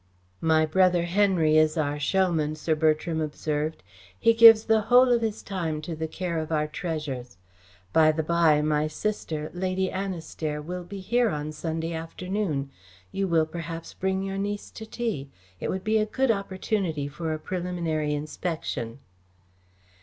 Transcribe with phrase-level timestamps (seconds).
[0.41, 3.83] "My brother Henry is our showman," Sir Bertram observed.
[4.19, 7.37] "He gives the whole of his time to the care of our treasures.
[7.93, 12.71] By the by, my sister Lady Annistair will be here on Sunday afternoon.
[13.11, 15.29] You will, perhaps, bring your niece to tea.
[15.59, 19.01] It would be a good opportunity for a preliminary inspection."